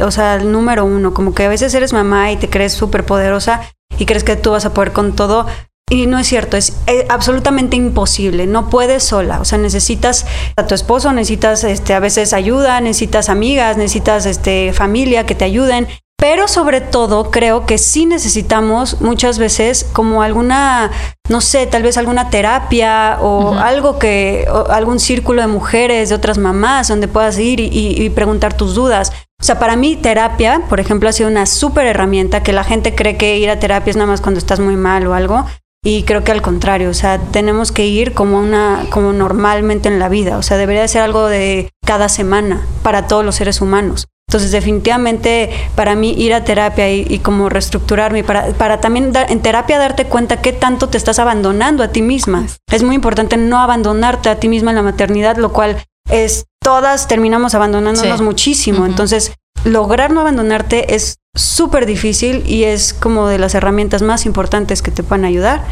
[0.00, 3.04] o sea, el número uno, como que a veces eres mamá y te crees súper
[3.04, 3.60] poderosa
[3.98, 5.46] y crees que tú vas a poder con todo.
[5.90, 10.24] Y no es cierto, es eh, absolutamente imposible, no puedes sola, o sea, necesitas
[10.56, 15.44] a tu esposo, necesitas este, a veces ayuda, necesitas amigas, necesitas este, familia que te
[15.44, 20.90] ayuden, pero sobre todo creo que sí necesitamos muchas veces como alguna,
[21.28, 26.38] no sé, tal vez alguna terapia o algo que, algún círculo de mujeres, de otras
[26.38, 29.12] mamás, donde puedas ir y, preguntar tus dudas.
[29.40, 32.94] O sea, para mí terapia, por ejemplo, ha sido una súper herramienta que la gente
[32.94, 35.44] cree que ir a terapia es nada más cuando estás muy mal o algo.
[35.84, 39.98] Y creo que al contrario, o sea, tenemos que ir como una, como normalmente en
[39.98, 40.38] la vida.
[40.38, 44.08] O sea, debería ser algo de cada semana para todos los seres humanos.
[44.28, 49.78] Entonces, definitivamente, para mí ir a terapia y, como reestructurarme, para, para también en terapia
[49.78, 52.46] darte cuenta qué tanto te estás abandonando a ti misma.
[52.72, 55.76] Es muy importante no abandonarte a ti misma en la maternidad, lo cual
[56.10, 58.84] es, todas terminamos abandonándonos muchísimo.
[58.84, 59.32] Entonces,
[59.64, 64.90] lograr no abandonarte es súper difícil y es como de las herramientas más importantes que
[64.90, 65.64] te pueden ayudar.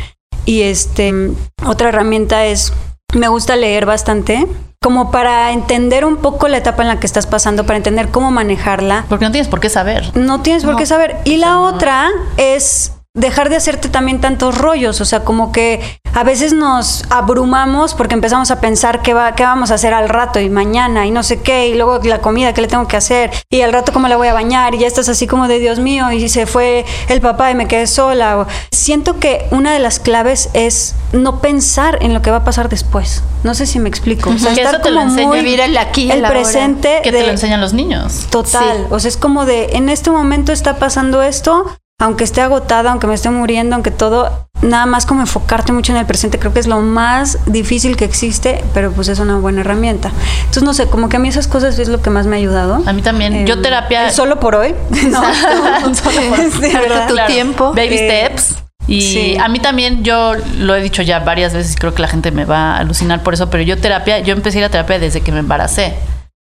[0.47, 1.33] Y este,
[1.67, 2.73] otra herramienta es,
[3.15, 4.47] me gusta leer bastante
[4.85, 8.31] como para entender un poco la etapa en la que estás pasando, para entender cómo
[8.31, 9.07] manejarla.
[9.09, 10.15] Porque no tienes por qué saber.
[10.15, 11.17] No tienes por qué saber.
[11.25, 15.81] Y la otra es dejar de hacerte también tantos rollos, o sea, como que
[16.15, 20.09] a veces nos abrumamos porque empezamos a pensar qué, va, qué vamos a hacer al
[20.09, 22.97] rato y mañana y no sé qué, y luego la comida que le tengo que
[22.97, 25.61] hacer, y al rato cómo la voy a bañar, y ya estás así como de
[25.61, 28.47] Dios mío, y se fue el papá y me quedé sola.
[28.73, 32.69] Siento que una de las claves es no pensar en lo que va a pasar
[32.69, 33.23] después.
[33.45, 34.31] No sé si me explico.
[34.31, 37.01] O sea, estar te como lo vivir el aquí, el presente.
[37.03, 38.27] Que te lo enseñan los niños.
[38.31, 38.87] Total.
[38.91, 43.07] O sea, es como de, en este momento está pasando esto, aunque esté agotada, aunque
[43.07, 46.61] me esté muriendo, aunque todo, nada más como enfocarte mucho en el presente, creo que
[46.61, 50.11] es lo más difícil que existe, pero pues es una buena herramienta.
[50.41, 52.39] Entonces, no sé, como que a mí esas cosas es lo que más me ha
[52.39, 52.83] ayudado.
[52.85, 53.47] A mí también.
[53.47, 54.11] Yo em, terapia...
[54.11, 54.75] Solo por hoy.
[55.05, 55.23] No,
[55.95, 57.73] solo por tu tiempo.
[57.75, 58.65] Baby eh, steps.
[58.87, 62.09] Y a mí también, yo lo he dicho ya varias veces y creo que la
[62.09, 64.69] gente me va a alucinar por eso, pero yo terapia, yo empecé a ir a
[64.69, 65.95] terapia desde que me embaracé.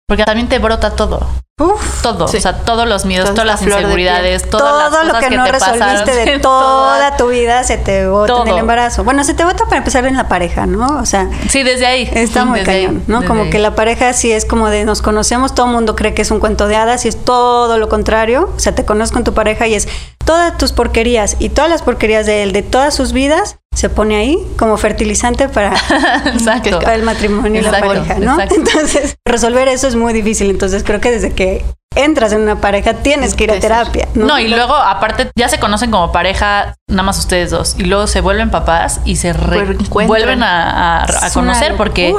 [0.08, 1.26] Porque también te brota todo.
[1.58, 5.46] Uf, todo, o sea, todos los miedos, todas las inseguridades, todas todo lo que, no
[5.46, 9.06] resolviste de toda tu vida se te bota en el embarazo.
[9.06, 11.00] Bueno, se te bota para empezar en la pareja, ¿no?
[11.00, 12.12] O sea, sí, desde ahí.
[12.14, 13.24] Está muy cañón, ¿no?
[13.26, 16.24] como que la pareja sí es como de nos conocemos, todo el mundo cree que
[16.24, 18.50] es un cuento de hadas y es todo lo contrario.
[18.54, 19.88] O sea, te conozco con tu pareja y es
[20.26, 24.16] todas tus porquerías y todas las porquerías de él, de todas sus vidas, se pone
[24.16, 25.74] ahí como fertilizante para,
[26.94, 28.40] el matrimonio y la pareja, ¿no?
[28.42, 30.50] Entonces, resolver eso es muy difícil.
[30.50, 31.64] Entonces, creo que desde que
[31.96, 34.08] entras en una pareja tienes que ir a terapia.
[34.14, 37.86] No, no y luego, aparte, ya se conocen como pareja, nada más ustedes dos, y
[37.86, 42.14] luego se vuelven papás y se vuelven a, conocer porque,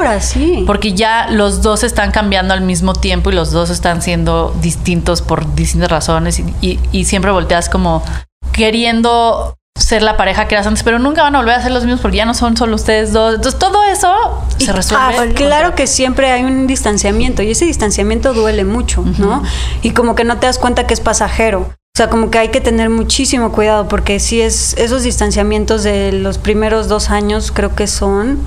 [0.65, 5.21] porque ya los dos están cambiando al mismo tiempo y los dos están siendo distintos
[5.21, 8.03] por distintas razones y, y siempre volteas como
[8.51, 11.83] queriendo ser la pareja que eras antes, pero nunca van a volver a ser los
[11.83, 13.35] mismos porque ya no son solo ustedes dos.
[13.35, 14.11] Entonces todo eso
[14.57, 15.17] se resuelve.
[15.17, 19.43] Ah, claro que siempre hay un distanciamiento y ese distanciamiento duele mucho, ¿no?
[19.81, 21.59] Y como que no te das cuenta que es pasajero.
[21.61, 26.11] O sea, como que hay que tener muchísimo cuidado porque si es esos distanciamientos de
[26.11, 28.39] los primeros dos años creo que son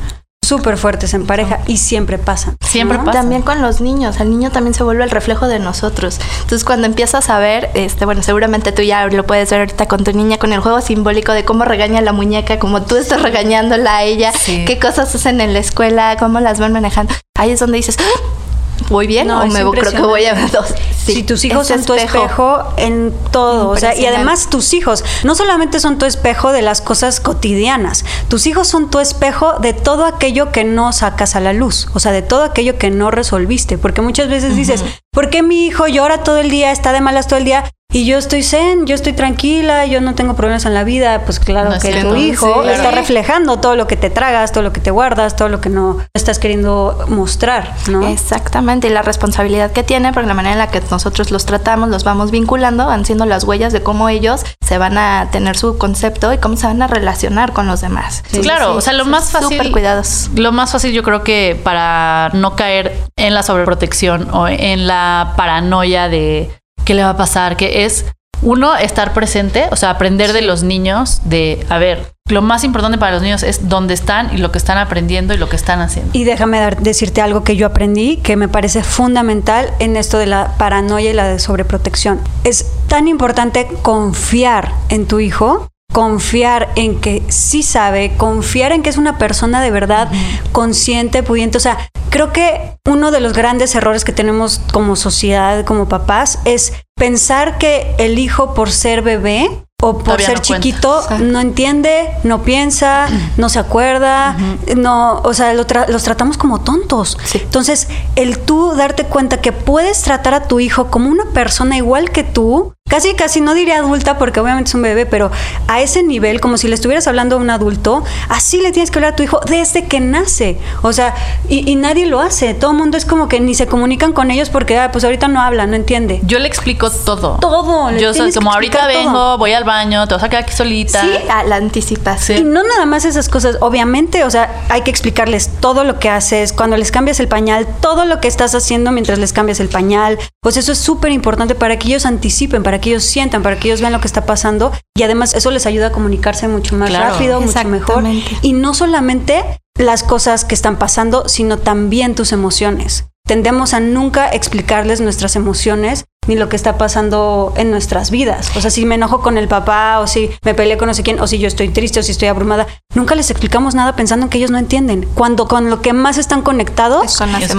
[0.50, 2.56] súper fuertes en pareja y siempre pasan.
[2.60, 3.12] Siempre pasa.
[3.12, 6.18] También con los niños, el niño también se vuelve el reflejo de nosotros.
[6.40, 10.02] Entonces cuando empiezas a ver, este, bueno, seguramente tú ya lo puedes ver ahorita con
[10.02, 13.98] tu niña, con el juego simbólico de cómo regaña la muñeca, como tú estás regañándola
[13.98, 17.14] a ella, qué cosas hacen en la escuela, cómo las van manejando.
[17.38, 18.39] Ahí es donde dices, ¡Ah!
[18.88, 20.74] ¿Voy bien no, o me creo que voy a dos?
[21.04, 22.64] si tus hijos son tu espejo.
[22.76, 26.80] en todo, o sea, y además tus hijos no solamente son tu espejo de las
[26.80, 31.52] cosas cotidianas, tus hijos son tu espejo de todo aquello que no sacas a la
[31.52, 35.42] luz, o sea, de todo aquello que no resolviste, porque muchas veces dices, ¿por qué
[35.42, 37.64] mi hijo llora todo el día, está de malas todo el día?
[37.92, 41.40] Y yo estoy zen, yo estoy tranquila, yo no tengo problemas en la vida, pues
[41.40, 44.90] claro que tu hijo está reflejando todo lo que te tragas, todo lo que te
[44.90, 48.06] guardas, todo lo que no estás queriendo mostrar, ¿no?
[48.06, 51.88] Exactamente, y la responsabilidad que tiene, porque la manera en la que nosotros los tratamos,
[51.88, 55.76] los vamos vinculando, van siendo las huellas de cómo ellos se van a tener su
[55.76, 58.22] concepto y cómo se van a relacionar con los demás.
[58.42, 59.58] claro, o sea, lo más fácil.
[59.58, 60.30] Súper cuidados.
[60.36, 65.34] Lo más fácil, yo creo que para no caer en la sobreprotección o en la
[65.36, 66.59] paranoia de
[66.90, 68.04] qué le va a pasar, que es
[68.42, 72.98] uno, estar presente, o sea, aprender de los niños, de, a ver, lo más importante
[72.98, 75.80] para los niños es dónde están y lo que están aprendiendo y lo que están
[75.82, 76.10] haciendo.
[76.14, 80.26] Y déjame dar, decirte algo que yo aprendí que me parece fundamental en esto de
[80.26, 82.18] la paranoia y la de sobreprotección.
[82.42, 88.90] Es tan importante confiar en tu hijo confiar en que sí sabe, confiar en que
[88.90, 90.08] es una persona de verdad
[90.52, 91.58] consciente, pudiente.
[91.58, 96.38] O sea, creo que uno de los grandes errores que tenemos como sociedad, como papás,
[96.44, 102.42] es pensar que el hijo por ser bebé o por ser chiquito no entiende, no
[102.42, 104.36] piensa, no se acuerda,
[104.76, 107.18] no, o sea, los tratamos como tontos.
[107.34, 112.10] Entonces, el tú darte cuenta que puedes tratar a tu hijo como una persona igual
[112.10, 115.30] que tú, casi, casi no diría adulta porque obviamente es un bebé, pero
[115.68, 118.98] a ese nivel, como si le estuvieras hablando a un adulto, así le tienes que
[118.98, 120.58] hablar a tu hijo desde que nace.
[120.82, 121.14] O sea,
[121.48, 122.52] y, nadie lo hace.
[122.52, 125.28] Todo el mundo es como que ni se comunican con ellos porque, ah, pues ahorita
[125.28, 126.20] no habla, no entiende.
[126.24, 127.38] Yo le explico todo.
[127.40, 127.90] Todo.
[127.96, 131.00] Yo soy como ahorita vengo, voy al baño, te vas a quedar aquí solita.
[131.00, 132.38] Sí, a la anticipación.
[132.38, 133.56] Y no nada más esas cosas.
[133.60, 137.66] Obviamente, o sea, hay que explicarles todo lo que haces, cuando les cambias el pañal,
[137.80, 140.18] todo lo que estás haciendo mientras les cambias el pañal.
[140.42, 143.68] Pues eso es súper importante para que ellos anticipen, para que ellos sientan, para que
[143.68, 146.92] ellos vean lo que está pasando y además eso les ayuda a comunicarse mucho más
[146.92, 148.04] rápido, mucho mejor.
[148.42, 149.44] Y no solamente
[149.78, 153.06] las cosas que están pasando, sino también tus emociones.
[153.30, 158.50] Tendemos a nunca explicarles nuestras emociones ni lo que está pasando en nuestras vidas.
[158.56, 161.04] O sea, si me enojo con el papá o si me peleé con no sé
[161.04, 164.26] quién o si yo estoy triste o si estoy abrumada, nunca les explicamos nada pensando
[164.26, 165.08] en que ellos no entienden.
[165.14, 167.04] Cuando con lo que más están conectados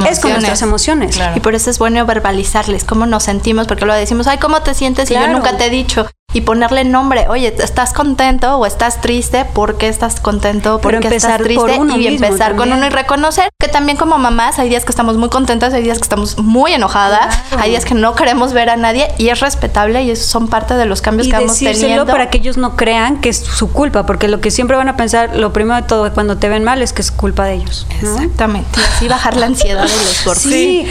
[0.09, 1.17] es con, nuestras emociones.
[1.37, 4.73] Y por eso es bueno verbalizarles cómo nos sentimos, porque lo decimos, ay, ¿cómo te
[4.73, 5.09] sientes?
[5.09, 7.25] Y yo nunca te he dicho y ponerle nombre.
[7.29, 9.45] Oye, ¿estás contento o estás triste?
[9.45, 10.79] ¿Por qué estás contento?
[10.79, 11.79] ¿Por qué estás triste?
[11.97, 15.29] y empezar con uno y reconocer que también como mamás hay días que estamos muy
[15.29, 19.09] contentas, hay días que estamos muy enojadas, hay días que no queremos ver a nadie
[19.17, 22.05] y es respetable y eso son parte de los cambios que vamos teniendo.
[22.05, 24.97] para que ellos no crean que es su culpa, porque lo que siempre van a
[24.97, 27.85] pensar, lo primero de todo cuando te ven mal es que es culpa de ellos.
[28.01, 28.79] Exactamente.
[28.79, 30.41] Y así bajar la ansiedad de los gordos.
[30.51, 30.85] Sí,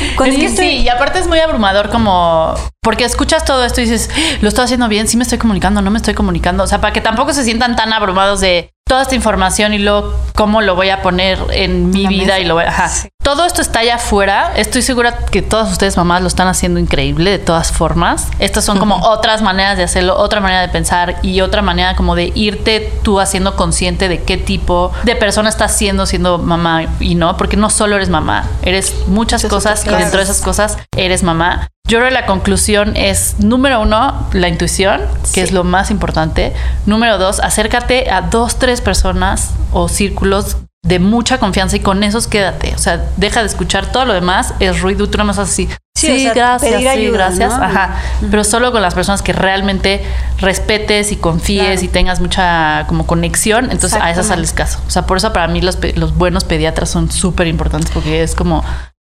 [0.56, 4.08] sí, y aparte es muy abrumador como porque escuchas todo esto y dices,
[4.40, 6.64] lo estoy haciendo bien, sí me estoy comunicando, no me estoy comunicando.
[6.64, 10.12] O sea, para que tampoco se sientan tan abrumados de toda esta información y luego
[10.34, 12.90] cómo lo voy a poner en mi vida y lo voy a...
[13.22, 14.52] Todo esto está allá afuera.
[14.56, 18.26] Estoy segura que todas ustedes mamás lo están haciendo increíble de todas formas.
[18.40, 22.16] Estas son como otras maneras de hacerlo, otra manera de pensar y otra manera como
[22.16, 27.14] de irte tú haciendo consciente de qué tipo de persona estás siendo siendo mamá y
[27.14, 31.22] no, porque no solo eres mamá, eres muchas cosas y dentro de esas cosas eres
[31.22, 31.68] mamá.
[31.90, 35.00] Yo creo que la conclusión es, número uno, la intuición,
[35.34, 36.52] que es lo más importante.
[36.86, 42.28] Número dos, acércate a dos, tres personas o círculos de mucha confianza y con esos
[42.28, 42.72] quédate.
[42.76, 45.68] O sea, deja de escuchar todo lo demás, es ruido, tú no más así.
[45.98, 47.52] Sí, gracias, sí, gracias.
[47.52, 47.96] Ajá.
[48.30, 50.00] Pero solo con las personas que realmente
[50.38, 54.78] respetes y confíes y tengas mucha como conexión, entonces a esas sales caso.
[54.86, 58.36] O sea, por eso para mí los, los buenos pediatras son súper importantes porque es
[58.36, 58.64] como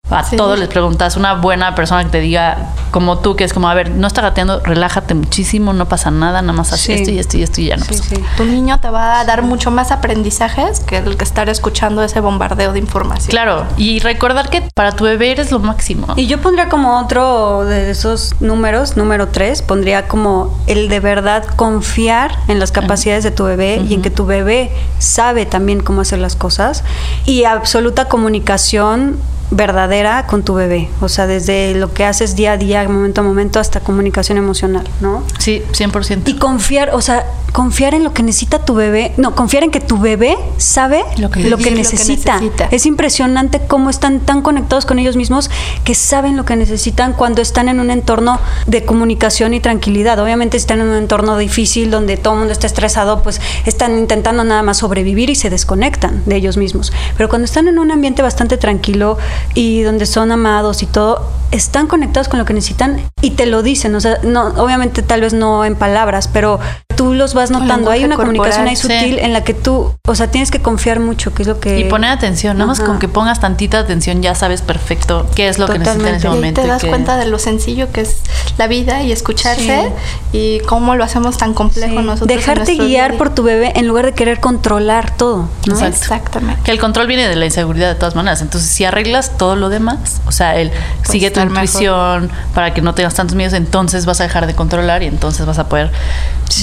[0.09, 3.69] a todos les preguntas, una buena persona que te diga, como tú, que es como,
[3.69, 7.19] a ver, no está gateando, relájate muchísimo, no pasa nada, nada más así esto y
[7.19, 8.03] esto y esto y ya no pasa.
[8.37, 12.19] Tu niño te va a dar mucho más aprendizajes que el que estar escuchando ese
[12.19, 13.29] bombardeo de información.
[13.29, 16.13] Claro, y recordar que para tu bebé eres lo máximo.
[16.15, 21.43] Y yo pondría como otro de esos números, número tres, pondría como el de verdad
[21.55, 26.01] confiar en las capacidades de tu bebé y en que tu bebé sabe también cómo
[26.01, 26.83] hacer las cosas
[27.25, 29.17] y absoluta comunicación
[29.51, 33.23] verdadera con tu bebé, o sea, desde lo que haces día a día, momento a
[33.23, 35.23] momento, hasta comunicación emocional, ¿no?
[35.37, 36.23] Sí, 100%.
[36.25, 39.79] Y confiar, o sea, confiar en lo que necesita tu bebé, no, confiar en que
[39.79, 42.39] tu bebé sabe lo que, necesita.
[42.71, 45.49] Es impresionante cómo están tan conectados con ellos mismos
[45.83, 50.19] que saben lo que necesitan cuando están en un entorno de comunicación y tranquilidad.
[50.19, 54.43] Obviamente están en un entorno difícil donde todo el mundo está estresado, pues están intentando
[54.43, 56.91] nada más sobrevivir y se desconectan de ellos mismos.
[57.17, 59.17] Pero cuando están en un ambiente bastante tranquilo,
[59.53, 63.63] y donde son amados y todo, están conectados con lo que necesitan y te lo
[63.63, 63.95] dicen.
[63.95, 66.59] O sea, no, obviamente tal vez no en palabras, pero
[66.95, 67.91] tú los vas notando.
[67.91, 71.33] Hay una comunicación ahí sutil en la que tú, o sea, tienes que confiar mucho,
[71.33, 71.79] que es lo que...
[71.79, 75.59] Y poner atención, nada más con que pongas tantita atención ya sabes perfecto qué es
[75.59, 76.61] lo que necesitas en ese momento.
[76.61, 78.17] Y te das cuenta de lo sencillo que es
[78.57, 79.91] la vida y escucharse
[80.31, 82.27] y cómo lo hacemos tan complejo nosotros.
[82.27, 85.49] Dejarte guiar por tu bebé en lugar de querer controlar todo.
[85.85, 86.61] Exactamente.
[86.63, 88.41] Que el control viene de la inseguridad de todas maneras.
[88.41, 92.81] Entonces, si arreglas todo lo demás, o sea, el pues sigue tu intuición para que
[92.81, 95.91] no tengas tantos miedos, entonces vas a dejar de controlar y entonces vas a poder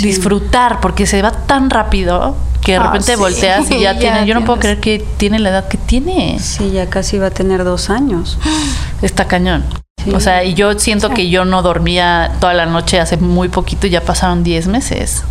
[0.00, 4.26] disfrutar, porque se va tan rápido que de ah, repente volteas y ya, tiene.
[4.26, 6.38] Yo no puedo creer que tiene la edad que tiene.
[6.38, 8.38] Sí, ya casi va a tener dos años.
[9.02, 9.64] Está cañón.
[10.14, 13.86] O sea, y yo siento que yo no dormía toda la noche hace muy poquito
[13.86, 15.22] y ya pasaron 10 meses.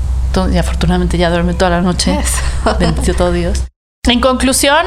[0.51, 2.17] y afortunadamente ya duerme toda la noche.
[2.79, 3.65] Bendito todo Dios.
[4.07, 4.85] En conclusión,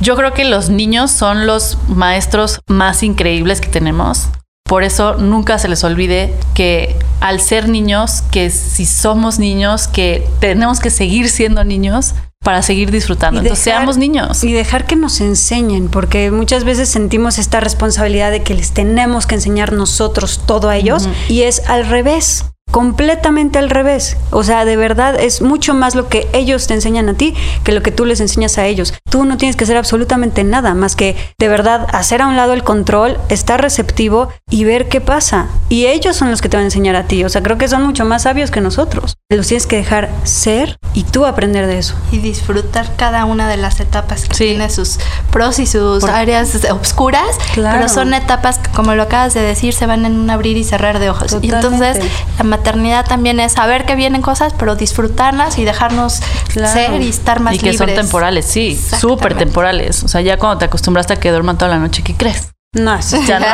[0.00, 4.28] yo creo que los niños son los maestros más increíbles que tenemos.
[4.64, 10.28] Por eso nunca se les olvide que al ser niños, que si somos niños, que
[10.40, 13.40] tenemos que seguir siendo niños para seguir disfrutando.
[13.40, 14.42] Entonces seamos niños.
[14.44, 19.26] Y dejar que nos enseñen, porque muchas veces sentimos esta responsabilidad de que les tenemos
[19.26, 24.16] que enseñar nosotros todo a ellos y es al revés completamente al revés.
[24.30, 27.72] O sea, de verdad es mucho más lo que ellos te enseñan a ti que
[27.72, 28.94] lo que tú les enseñas a ellos.
[29.08, 32.52] Tú no tienes que hacer absolutamente nada más que de verdad hacer a un lado
[32.52, 35.48] el control, estar receptivo y ver qué pasa.
[35.68, 37.24] Y ellos son los que te van a enseñar a ti.
[37.24, 39.16] O sea, creo que son mucho más sabios que nosotros.
[39.30, 41.94] Los tienes que dejar ser y tú aprender de eso.
[42.12, 44.98] Y disfrutar cada una de las etapas que tiene sus
[45.30, 47.38] pros y sus áreas oscuras.
[47.54, 50.64] Pero son etapas que, como lo acabas de decir, se van en un abrir y
[50.64, 51.36] cerrar de ojos.
[51.40, 51.98] Y entonces
[52.38, 56.20] la maternidad también es saber que vienen cosas, pero disfrutarlas y dejarnos
[56.52, 57.74] ser y estar más libres.
[57.74, 60.02] Y que son temporales, sí, súper temporales.
[60.02, 62.48] O sea, ya cuando te acostumbraste a que duerman toda la noche, ¿qué crees?
[62.72, 63.46] No, ya no.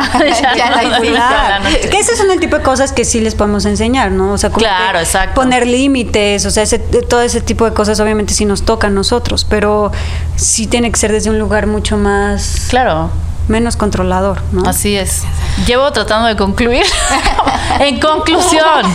[0.57, 4.33] ya, no, Que esos son el tipo de cosas que sí les podemos enseñar, ¿no?
[4.33, 5.41] O sea, como claro, exacto.
[5.41, 6.65] poner límites, o sea,
[7.09, 9.93] todo ese tipo de cosas obviamente sí nos toca a nosotros, pero
[10.37, 12.67] sí tiene que ser desde un lugar mucho más...
[12.69, 13.11] Claro
[13.53, 14.69] menos controlador, ¿no?
[14.69, 15.23] Así es.
[15.67, 16.85] Llevo tratando de concluir.
[17.81, 18.87] en conclusión,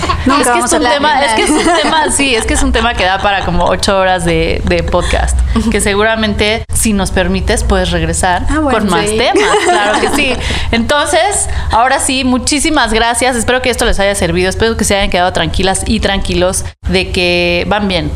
[0.41, 2.71] es que es un tema, es que es un tema, sí, es que es un
[2.71, 5.37] tema que da para como ocho horas de, de podcast.
[5.71, 9.17] Que seguramente, si nos permites, puedes regresar Ah, bueno, con más sí.
[9.17, 9.55] temas.
[9.63, 10.33] Claro que sí.
[10.71, 13.35] Entonces, ahora sí, muchísimas gracias.
[13.35, 14.49] Espero que esto les haya servido.
[14.49, 18.11] Espero que se hayan quedado tranquilas y tranquilos de que van bien.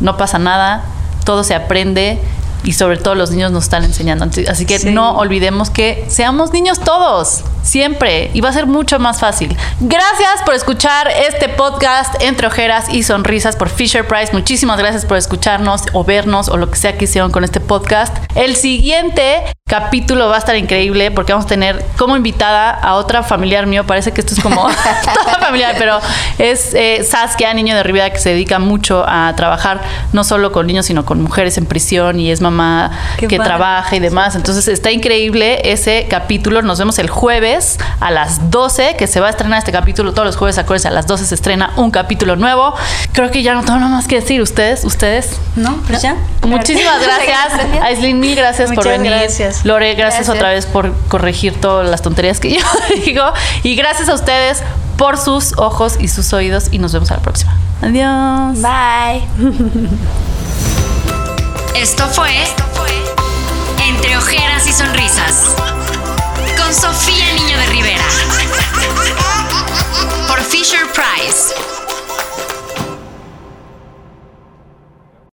[0.00, 0.82] No pasa nada.
[1.24, 2.18] Todo se aprende.
[2.66, 4.26] Y sobre todo los niños nos están enseñando.
[4.50, 4.90] Así que Sí.
[4.90, 8.30] no olvidemos que seamos niños todos, siempre.
[8.34, 9.56] Y va a ser mucho más fácil.
[9.78, 14.32] Gracias por escuchar este podcast entre ojeras y sonrisas por Fisher Price.
[14.32, 18.16] Muchísimas gracias por escucharnos o vernos o lo que sea que hicieron con este podcast.
[18.34, 23.22] El siguiente capítulo va a estar increíble porque vamos a tener como invitada a otra
[23.22, 23.86] familiar mío.
[23.86, 24.66] Parece que esto es como
[25.24, 26.00] toda familiar, pero
[26.38, 30.66] es eh, Saskia, niño de Rivera, que se dedica mucho a trabajar no solo con
[30.66, 32.55] niños, sino con mujeres en prisión y es mamá
[33.18, 33.48] Qué que padre.
[33.50, 34.34] trabaja y demás.
[34.36, 36.62] Entonces está increíble ese capítulo.
[36.62, 40.12] Nos vemos el jueves a las 12, que se va a estrenar este capítulo.
[40.12, 42.74] Todos los jueves, acuérdense, a las 12 se estrena un capítulo nuevo.
[43.12, 44.40] Creo que ya no tengo nada más que decir.
[44.42, 44.84] ¿Ustedes?
[44.84, 45.38] ¿Ustedes?
[45.56, 45.76] ¿No?
[45.86, 46.16] Pues ya.
[46.42, 47.82] Muchísimas gracias.
[47.82, 49.10] Aislinn, mil gracias por Muchas venir.
[49.12, 49.64] gracias.
[49.64, 50.36] Lore, gracias, Gracias.
[50.36, 52.60] otra vez por corregir todas las tonterías que yo
[53.04, 53.24] digo.
[53.62, 54.62] Y gracias a ustedes
[54.96, 56.68] por sus ojos y sus oídos.
[56.70, 57.56] Y nos vemos a la próxima.
[57.82, 58.62] Adiós.
[58.62, 59.26] Bye.
[61.76, 62.30] Esto fue
[63.86, 65.54] Entre Ojeras y Sonrisas
[66.56, 68.04] con Sofía Niño de Rivera
[70.26, 71.75] por Fisher Price.